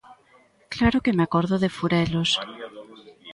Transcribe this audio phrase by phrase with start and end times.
[0.73, 2.31] Claro que me acordo de Furelos.